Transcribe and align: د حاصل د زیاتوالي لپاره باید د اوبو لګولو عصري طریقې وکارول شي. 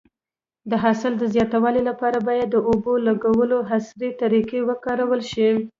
د 0.69 0.71
حاصل 0.83 1.13
د 1.17 1.23
زیاتوالي 1.33 1.81
لپاره 1.89 2.17
باید 2.27 2.47
د 2.51 2.57
اوبو 2.69 2.93
لګولو 3.07 3.57
عصري 3.73 4.09
طریقې 4.21 4.59
وکارول 4.69 5.21
شي. 5.31 5.49